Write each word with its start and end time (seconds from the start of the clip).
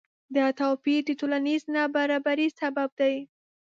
دا 0.35 0.45
توپیر 0.59 0.99
د 1.05 1.09
ټولنیز 1.19 1.61
نابرابری 1.75 2.47
سبب 2.59 2.89
دی. 2.99 3.15